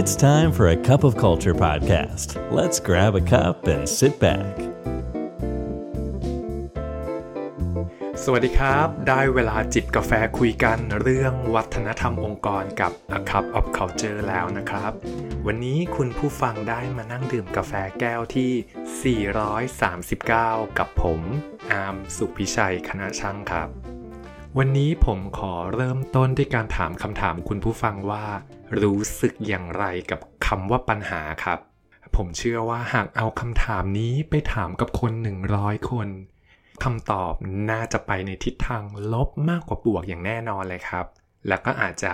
[0.00, 2.28] It's time for a cup of culture podcast.
[2.58, 4.54] Let's grab a cup and sit back.
[8.24, 14.92] สวัสดีครับ ได้เวลาจิบกาแฟคุยกันเรื่องวัฒนธรรมองค์กรกับ A Cup of Culture แล้วนะครับ
[15.46, 21.20] วันนี้คุณผู้ฟังได้มานั่งดื่มกาแฟแก้วที่ 439 กับผม
[21.72, 23.95] อาร์มสุพิชัยคณะช่างครับ
[24.60, 28.24] วันนี้ผมขอเริ่มต้นด้วยการถามคำถามคุณผู้ฟังว่า
[28.82, 31.58] รู้สึกอย่างไรกับคำว่าปัญหาครับ
[32.16, 35.12] ผมเชื่อว่าหากเอาคำถามนี้ไปถามกับคน
[35.52, 36.08] 100 คน
[36.84, 37.32] คำตอบ
[37.70, 41.06] น่าจะไปในทิศทางลบมากกว่าบวกอย่างแน่นอนเลยครับ
[41.48, 42.12] แล้วก็อาจจะ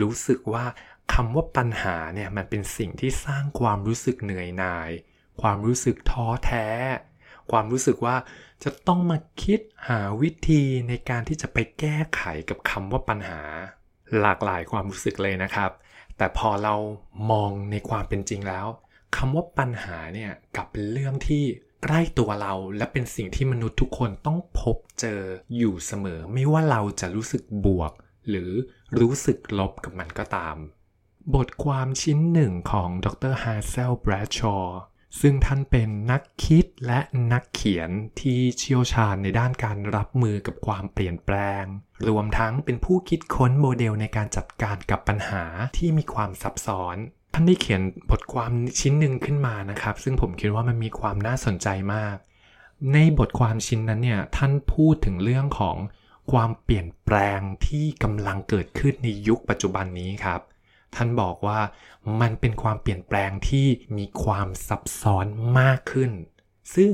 [0.00, 0.64] รู้สึกว่า
[1.14, 4.90] คำว่าปัญหาเนี่ยมันเป็นสิ่งที่สร้างความรู้สึกเหนื่อยหน่าย
[5.40, 6.66] ความรู้สึกท้อแท้
[7.52, 8.16] ความรู้สึกว่า
[8.64, 13.40] จะต้องมาคิดหาวิธีในการที่จะไปแก้ไขกับคำว่าปัญหา
[14.20, 15.70] หลากหลายความรู้สึกเลยนะครับ
[16.16, 16.74] แต่พอเรา
[17.30, 18.66] มองในความเป็นจริงแล้ว
[19.16, 21.44] คำว่าปัญหาเนี่ยกลับเป็นเรื่องที่
[21.84, 25.20] ใกล้ตัวเราและเป็นสิ่งที่มนุษย์ทุกคนต้องพบเจอ
[25.56, 27.92] อยู่เสมอ ไม่ว่าเราจะรู้สึกบวก
[28.28, 28.50] หรือ
[29.00, 30.56] รู้สึกลบกับมันก็ตาม
[31.34, 34.78] บทความชิ้นหนึ่งของดรฮาร์เซลแบรดชอร์
[35.20, 37.00] ซึ่งท่านเป็นนักคิดและ
[37.32, 41.64] นักเขียนที่เชี่ยวชาญในด้านการรับมือกับความเปลี่ยนแปลง
[42.08, 45.44] รวมทั้งเป็นผู้คิดค้นโมเดลในการจัดการกับปัญหา
[45.76, 46.96] ที่มีความซับซ้อน
[47.34, 52.16] ท่านได้เขียนบทความชิ้นหนึ่งขึ้นมานะครับ ซึ่งผมคิดว่ามันมีความน่าสนใจมาก
[52.92, 55.76] ในบทความชิ้นนั้นเนี่ยท่านพูดถึงเรื่องของ
[56.32, 60.40] ความเปลี่ยนแปลงที่กำลังเกิดขึ้นในยุคปัจจุบันนี้ครับ
[60.94, 61.60] ท่านบอกว่า
[62.20, 63.66] มันเป็นความเปลี่ยนแปลงที่
[63.98, 65.26] มีความซับซ้อน
[65.58, 66.12] มากขึ้น
[66.74, 66.92] ซึ่ง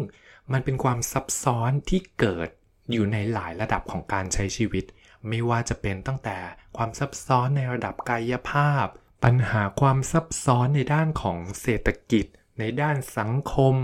[0.53, 2.49] มันเป็นความซับซ้อนที่เกิด
[2.93, 4.85] อยู่ในหลายระดับของการใช้ชีวิต
[5.29, 6.39] ไม่ว่าจะเป็นตั้งแต่
[6.77, 8.87] ความซับซ้อนในระดับกายภาพ
[9.25, 12.27] ปัญหาความซับซ้อนในด้านของเศรษฐกิจ
[12.59, 13.77] ในด้านสังคม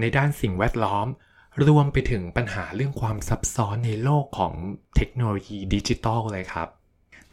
[0.00, 1.06] ในด้านสิ่งแวดล้อม
[1.66, 4.54] รวมไปถึงปัญหาเรื่องความซับซ้อนในโลกของ
[4.96, 6.68] เทคโนโลยีดิจิทัลเลยครับ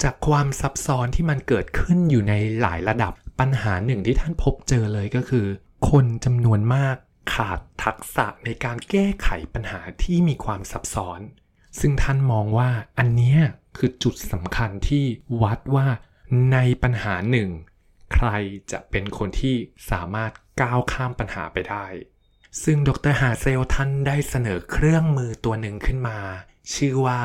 [0.03, 5.47] จากความซับซ้อนที่มันเกิดขึ้นอยู่ในหลายระดับปัญหาหนึ่งที่ท่านพบเจอเลยก็คือ
[5.89, 6.95] คนจำนวนมาก
[7.33, 11.19] ขาดทักษะในการแก้ไขปัญหาที่มีความซับซ้อน
[11.79, 13.37] ซึ่งท่านมองว่าอันนี้
[13.77, 15.05] คือจุดสำคัญที่
[15.41, 15.87] วัดว่า
[16.51, 17.49] ในปัญหาหนึ่ง
[18.13, 18.27] ใคร
[18.71, 19.55] จะเป็นคนที่
[19.91, 20.31] สามารถ
[20.61, 21.85] ก้าวข้ามปัญหาไปได้
[22.63, 26.19] ซึ่งดรฮาเซลท่านได้เสนอเครื่องมือตัวหนึ่งขึ้นมา
[26.73, 27.19] ชื่อว่า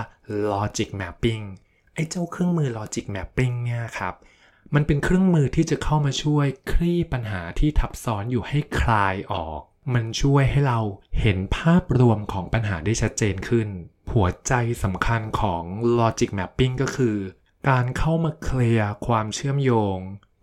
[0.51, 1.45] Logic Mapping
[1.95, 4.15] ไอ้เจ้าเครื่องมือ Logic Mapping เนี่ยครับ
[4.75, 9.61] มันเป็นเครื่องมือที่จะเข้ามาช่วยคลี่ปัญหาที่ทับซ้อนอยู่ให้คลายออก
[9.95, 10.81] มันช่วยให้เรา
[11.21, 13.69] เห็นภาพรวมของปัญหาได้ชัดเจนขึ้น
[14.13, 14.53] หัวใจ
[14.85, 15.63] สำคัญของ
[15.99, 17.17] Logic Mapping ก็คือ
[17.69, 19.99] การเข้ามาเคลียร์ความเชื่อมโยง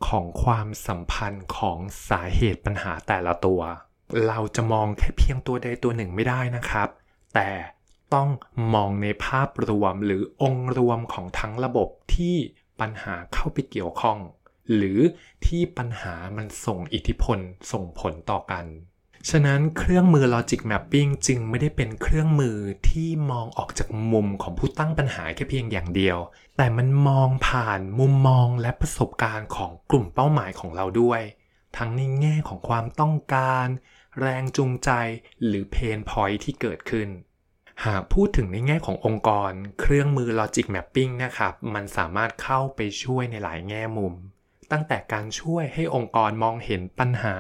[0.08, 1.78] ของความสัมพันธ์ของ
[2.10, 3.62] สาเหตุปัญหาแต่ละตัว
[4.28, 6.90] เราจะมองแค่เพียงตัวใดตัวหนึ่งไม่ได้นะครับ
[7.36, 7.50] แต่
[8.14, 8.30] ต้อง
[8.74, 12.36] มองในภาพรวมหรือองค์รวมของทั้งระบบที่
[12.80, 14.20] ปัญหาเข้าไปเกี่ยวข้อง
[14.76, 15.00] หรือ
[15.46, 17.40] ที่ปัญหามันส่งอิทธิพล
[17.72, 18.66] ส่งผลต่อกัน
[19.30, 22.58] ฉะนั้นเครื่องมือ Logic Mapping จึงไม่ได้เป็นเครื่องมือ
[22.90, 26.18] ที่มองออกจากมุมของผู้ตั้งปัญหาแค่เพียงอย่างเดียว
[26.58, 31.22] แต่มันมองผ่านมุมมองและประสบการณ์ของกลุ่มเป้าหมายของเราด้วย
[31.78, 33.68] ทั้งในแง่ของความต้องการ
[34.20, 34.90] แรงจูงใจ
[35.46, 37.10] หรือเพนพอยที่เกิดขึ้น
[37.88, 44.14] หากพูดถึงในแง่ขององค์กร เครื่องมือ Logic Mapping นะครับ มันสามารถเข้าไปช่วยในหลายแง่มุม
[44.72, 47.36] ตั้งแต่การช่วยให้องค์กรมองเห็นปัญหา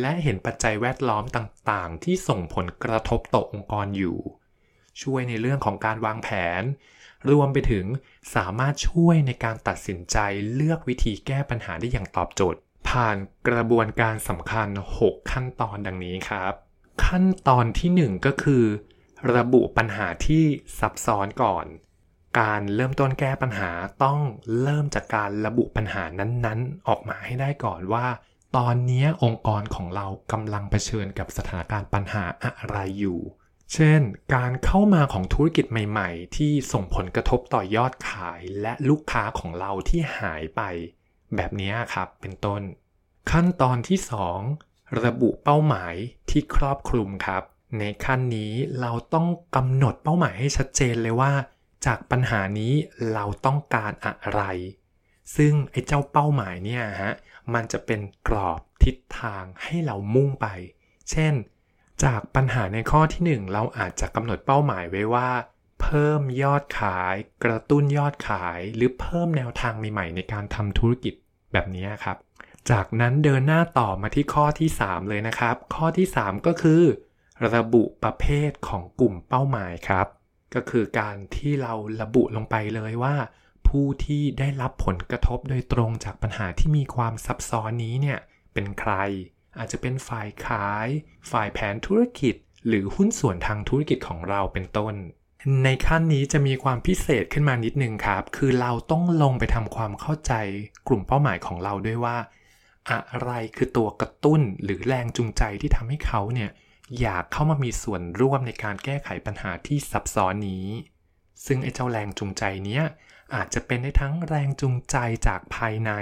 [0.00, 4.18] และเห็นปัจจัยแวดล้อมต่างๆ ที่ส่งผลกระทบต่อองค์กรอยู่
[5.02, 6.28] ช่วยในเรื่องของการวางแผ
[6.60, 6.62] น
[7.30, 7.86] รวมไปถึง
[8.34, 10.16] สามารถช่วยในการตัดสินใจ
[10.54, 13.16] เลือกวิธีแก้ปัญหาได้อย่างตอบโจทย์ ผ่าน
[13.48, 14.68] กระบวนการสำคัญ
[15.00, 16.52] 6 ขั้นตอนดังนี้ครับ
[17.06, 18.64] ขั้นตอนที่ 1 ก็คือ
[19.34, 20.44] ระบุปัญหาที่
[20.78, 21.66] ซับซ้อนก่อน
[22.40, 23.70] การเริ่มต้นแก้ปัญหา
[24.04, 24.20] ต้อง
[24.62, 28.06] เริ่มจากการระบุปัญหานั้นๆ ออกมาให้ได้ก่อนว่า
[28.56, 33.20] ตอนนี้องค์กรของเรากำลังเผชิญกับสถานการณ์ปัญหาอะไรอยู่
[33.72, 34.00] เช่น
[34.34, 40.62] การเข้ามาของธุรกิจใหม่ ๆ ที่ส่งผลกระทบต่อยอดขายและลูกค้าของเราที่หายไป
[41.36, 42.62] แบบนี้ครับเป็นต้น
[43.30, 43.98] ขั้นตอนที่
[44.48, 45.94] 2 ระบุเป้าหมาย
[46.30, 47.42] ที่ครอบคลุมครับ
[47.78, 49.26] ในขั้นนี้เราต้อง
[49.56, 51.32] กำหนดเป้าหมายให้ชัดเจนเลยว่า
[51.86, 52.72] จากปัญหานี้
[53.12, 54.42] เราต้องการอะไร
[55.36, 57.12] ซึ่งไอ้เจ้าเป้าหมายเนี่ยฮะ
[57.54, 60.46] มันจะเป็นกรอบทิศทางให้เรามุ่งไป
[61.10, 61.34] เช่น
[62.04, 65.30] จากปัญหาในข้อที่ 1 เราอาจจะกำหนดเป้าหมายไว้ว่า
[65.80, 67.14] เพิ่มยอดขาย
[67.44, 71.14] กระตุ้นยอดขาย หรือเพิ่มแนวทางใหม่ๆในการทำธุรกิจ
[71.52, 72.16] แบบนี้ครับ
[72.70, 76.82] จากนั้นเดินหน้าต่อมาที่ข้อที่ 3 เลยนะครับ ข้อที่ 3 ก็คือ
[77.54, 80.06] ระบุประเภทของกลุ่มเป้าหมายครับ
[80.54, 83.16] ก็คือการที่เราระบุลงไปเลยว่า
[83.68, 88.18] ผู้ที่ได้รับผลกระทบโดยตรงจากปัญหาที่มีความซับซ้อนนี้เนี่ย
[88.52, 88.92] เป็นใคร
[89.58, 90.88] อาจจะเป็นฝ่ายขาย
[91.30, 92.34] ฝ่ายแผนธุรกิจ
[92.66, 94.94] หรือหุ้นส่วนทางธุรกิจของเราเป็นต้น
[95.64, 100.32] ในขั้นนี้จะมีความพิเศษขึ้นมานิดนึงครับ คือเราต้องลงไปทำความเข้าใจ
[100.88, 102.16] กลุ่มเป้าหมายของเราด้วยว่า
[102.90, 106.50] อะไรคือตัวกระตุ้นหรือแรงจูงใจที่ทำให้เขาเนี่ย
[107.00, 110.66] อยากเข้ามามีส่วนร่วมในการแก้ไขปัญหาที่ซับซ้อนนี้
[111.46, 112.84] ซึ่งไอ้เจ้าแรงจูงใจเนี้ย
[113.34, 114.96] อาจจะเป็นได้ทั้งแรงจูงใจ
[115.26, 115.92] จากภายใน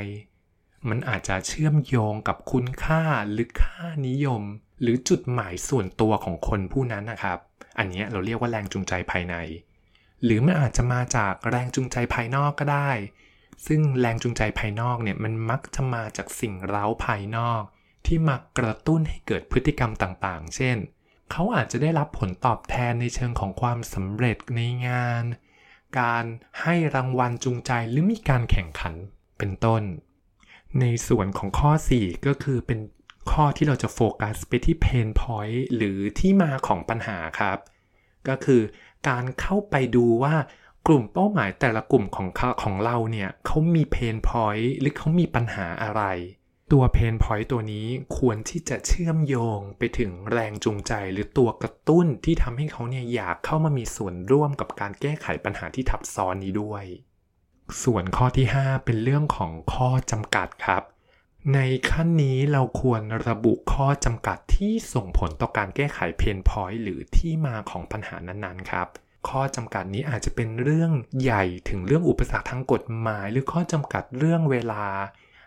[0.89, 3.03] มันอาจจะเชื่อมโยงกับคุณค่า
[3.33, 4.43] หรือค่านิยม
[4.83, 7.39] หรือจุดหมายส่วนตัวของคนผู้นั้นนะครับ
[7.79, 9.37] อันนี้เราเรียกว่าแรงจูงใจภายใน
[10.25, 12.91] หรือมันอาจจะมาจากแรงจูงใจภายนอกก็ได้
[13.67, 17.63] ซึ่งแรงจูงใจภายนอกเนี่ยมันมักจะมาจากสิ่งเร้าภายนอก
[18.07, 20.77] ที่มากระตุ้นให้เกิดพฤติกรรมต่างๆ เช่น
[21.31, 25.25] เขาอาจจะได้รับผลตอบแทนในเชิงของความสำเร็จในงาน
[26.01, 26.25] การ
[26.63, 28.95] ให้รางวัลจูงใจหรือมีการแข่งขัน
[29.39, 29.83] เป็นต้น
[30.81, 31.71] ในส่วนของข้อ
[32.01, 32.81] 4 ก็คือเป็น
[33.31, 37.59] ข้อที่เราจะโฟกัสไปที่ pain point หรือที่มาของปัญหาครับ
[38.29, 38.63] ก็คือ
[39.09, 40.35] การเข้าไปดูว่า
[40.87, 42.29] กลุ่มเป้าหมายแต่ละกลุ่มของ
[42.63, 46.03] ของเราเนี่ยเขามี pain point หรือเขามีปัญหาอะไร
[46.73, 47.87] ตัว pain point ตัวนี้
[48.19, 56.85] ควรที่จะเชื่อมโยงไปถึงแรงจูงใจหรือตัวกระตุ้นที่ทำให้เขาเนี่ยอยากเข้ามามีส่วนร่วมกับการแก้ไขปัญหาที่ซับซ้อนนี้ด้วย
[57.83, 60.83] ส่วนข้อที่ 5 เป็นเรื่องของข้อจำกัดครับ
[61.55, 68.89] ในขั้นนี้เราควรระบุข้อจำกัดที่ส่งผลต่อการแก้ไขเพนพอยต์หรือที่มาของปัญหานั้นๆครับ
[69.29, 74.85] ข้อจำกัดนี้อาจจะเป็นเรื่องใหญ่ถึงเรื่องอุปสรรคทางกฎหมาย หรือข้อจำกัดเรื่องเวลา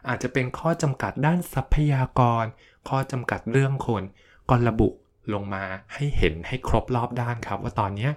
[0.07, 2.45] อาจจะเป็นข้อจำกัดด้านทรัพยากร
[2.89, 4.03] ข้อจำกัดเรื่องคน
[4.49, 4.89] ก็ระบุ
[5.33, 5.63] ลงมา
[5.93, 8.09] ให้เห็นให้ครบรอบด้านครับ ว่าตอนนี้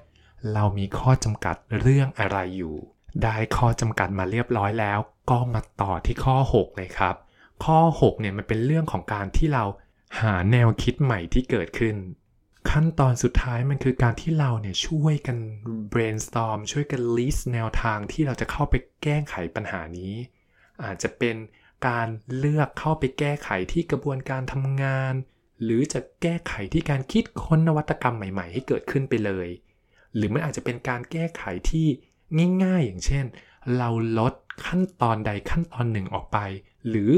[0.54, 2.76] เรามีข้อจำกัดเรื่องอะไรอยู่
[3.22, 4.98] ได้ข้อจำกัดมาเรียบร้อยแล้ว
[5.30, 7.14] ก็มาต่อที่ข้อ 6 เลยครับ
[7.64, 9.64] ข้อ 6 เนี่ยมันเป็นเรื่องของการที่เรา
[10.20, 11.96] หาแนวคิดใหม่ที่เกิดขึ้น
[12.70, 15.36] ขั้นตอนสุดท้ายมันคือการที่เราเนี่ยช่วยกัน
[15.92, 20.14] brainstorm ช่วยกัน list แนวทางที่เราจะเข้าไปแก้ไขปัญหานี้
[20.84, 21.36] อาจจะเป็น
[21.86, 25.14] การเลือกเข้าไปแก้ไขที่กระบวนการทำงาน
[25.62, 29.48] หรือจะแก้ไขที่การคิดค้นนวัตกรรมใหม่ ๆ ให้เกิดขึ้นไปเลย
[30.14, 31.86] หรือมันอาจจะเป็นการแก้ไขที่
[32.64, 33.24] ง่ายๆ อย่างเช่น
[33.78, 33.88] เรา
[34.18, 34.34] ลด
[34.66, 36.38] ขั้นตอนใดขั้นตอนหนึ่งออกไป
[36.88, 37.10] หรือ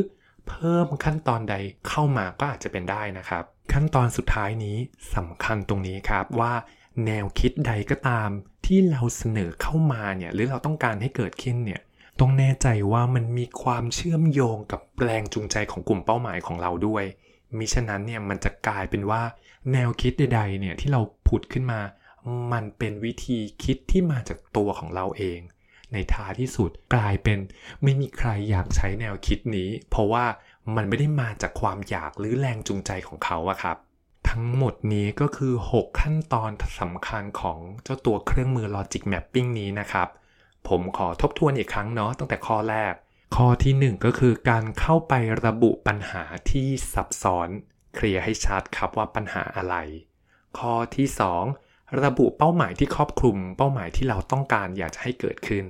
[0.48, 1.54] เพิ่มขั้นตอนใด
[1.88, 4.76] เข้ามาก็อาจจะเป็นได้นะครับ ขั้นตอนสุดท้ายนี้
[5.16, 6.52] สำคัญตรงนี้ครับว่า
[7.06, 8.28] แนวคิดใดก็ตาม
[8.66, 11.82] ที่เราเสนอเข้ามาเนี่ยหรือเราต้องการให้เกิดขึ้นเนี่ย
[12.24, 17.04] ต้องแน่ใจว่ามันมีความเชื่อมโยงกับแรงจูงใจของกลุ่มเป้าหมายของเราด้วย
[17.58, 19.22] มิฉะนั้นเนี่ยมันจะกลายเป็นว่า
[19.72, 21.80] แนวคิดใดๆเนี่ยที่เราผุดขึ้นมา
[22.52, 25.40] มันเป็นวิธีคิดที่มาจากตัวของเราเอง
[25.92, 27.38] ในท้ายที่สุดกลายเป็น
[27.82, 30.24] ไม่มีใครอยากใช้แนวคิดนี้ เพราะว่า
[30.76, 33.76] มันไม่ได้มาจากความอยากหรือแรงจูงใจของเขาอะครับ
[34.28, 40.08] ทั้งหมดนี้ก็คือ 6 ขั้นตอนสำคัญของเจ้าตัวเครื่องมือ Logic Mapping นี้นะครับ
[40.68, 42.94] ผมขอทบทวนอีกครั้งเนาะตั้งแต่ข้อแรก
[43.36, 45.14] ข้อที่ 1 ก็คือการเข้าไป
[45.44, 47.48] ระบุปัญหาที่ซับซ้อน
[47.94, 49.76] เคลียร์ให้ชัดครับว่าปัญหาอะไร
[50.58, 51.06] ข้อที่
[51.54, 55.64] 2 ระบุเป้าหมายที่ครอบคลุม เป้าหมายที่เราต้องการอยากจะให้เกิดขึ้น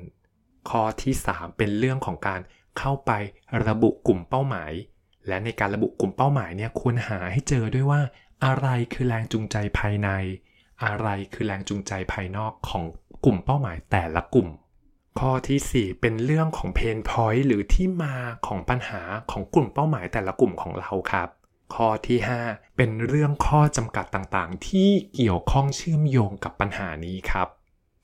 [0.70, 2.40] ข้อที่ 3 เป็นเรื่องของการ
[2.78, 3.10] เข้าไป
[3.66, 4.72] ระบุกลุ่มเป้าหมาย
[5.28, 8.00] และในการระบุกลุ่มเป้าหมายเนี่ยควรหาให้เจอด้วยว่า
[8.44, 10.10] อะไรคือแรงจูงใจภายใน
[10.84, 12.84] อะไรคือแรงจูงใจภายนอกของ
[13.24, 14.48] กลุ่มเป้าหมายแต่ละกลุ่ม
[15.18, 18.14] ข้อที่ 4 เป็นเรื่องของเพนพอยต์หรือที่มา
[18.46, 21.28] ของปัญหาของกลุ่มเป้าหมายแต่ละกลุ่มของเราครับ
[21.74, 27.48] ข้อที่ 5 เป็นเรื่องข้อจำกัดต่างๆ ที่เกี่ยวข้องเชื่อมโยงกับปัญหานี้ครับ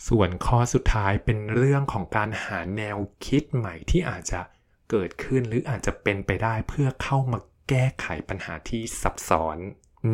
[0.09, 4.41] ส่วนข้อสุดท้ายเป็นเรื่องของการหาแนวคิดใหม่ที่อาจจะ
[4.91, 7.39] เกิดขึ้นหรืออาจจะเป็นไปได้เพื่อเข้ามา
[7.69, 9.59] แก้ไขปัญหาที่ซับซ้อน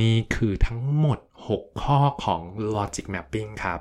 [0.01, 1.19] นี่คือทั้งหมด
[1.51, 2.43] 6 ข้อของ
[2.75, 3.81] Logic Mapping ครับ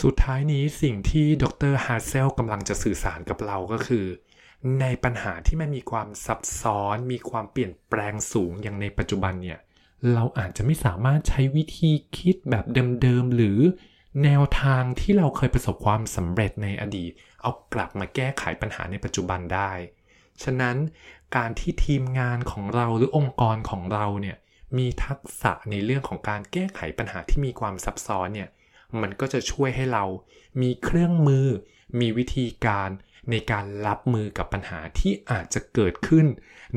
[0.00, 4.06] สุดท้ายนี้สิ่งที่ดรฮาร์เซลกำลังจะสื่อสารกับเราก็คือ
[4.80, 9.58] ในปัญหาที่มันมีความซับซ้อน มีความเปลี่ยนแปลงสูงอย่างในปัจจุบันเนี่ย
[10.12, 12.64] เราอาจจะไม่สามารถใช้วิธีคิดแบบ
[13.02, 13.58] เดิมๆ หรือ
[14.24, 19.72] แนวทางที่เราเคยประสบความสำเร็จในอดีต เอากลับมาแก้ไขปัญหาในปัจจุบันได้
[20.42, 20.76] ฉะนั้น
[21.36, 24.36] การที่ทีมงานของเราหรือองค์กรของเราเนี่ย
[24.78, 28.48] มีทักษะในเรื่องของการแก้ไขปัญหาที่มีความซับซ้อนเนี่ย
[29.00, 30.04] มันก็จะช่วยให้เรา
[30.62, 31.46] มีเครื่องมือ
[32.00, 32.90] มีวิธีการ
[33.30, 36.26] ในการรับมือกับปัญหาที่อาจจะเกิดขึ้น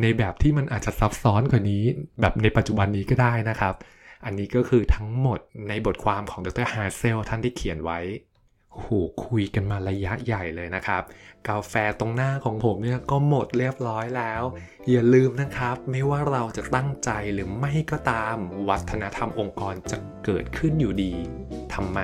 [0.01, 1.84] ในแบบที่มันอาจจะซับซ้อนกว่านี้
[2.22, 3.74] แบบในปัจจุบันนี้ก็ได้นะครับ
[4.25, 8.00] อันนี้ก็คือทั้งหมดในบทความของดรฮาเซลท่านที่เขียนไว้
[8.75, 8.91] โอ้โห
[9.25, 11.03] คุยกันมาระยะใหญ่เลยนะครับ
[11.48, 14.44] กาแฟตรงหน้าของผมเนี่ยก็หมดเรียบร้อยแล้ว
[14.89, 18.36] อย่าลืมนะครับ ไม่ว่าเราจะตั้งใจหรือไม่ก็ตาม
[18.70, 21.13] วัฒนธรรมองค์กรจะเกิดขึ้นอยู่ดี
[21.74, 22.00] ทำไม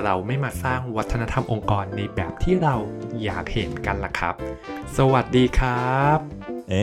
[0.00, 2.76] เราไม่มาสร้างวัฒนธรรมองค์กรในแบบที่เรา
[3.22, 4.34] อยากเห็นกันล่ะครับ
[4.96, 6.18] สวัสดีครับ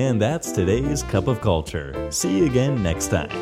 [0.01, 1.89] And that's today's Cup of Culture.
[2.17, 3.35] See you again next time.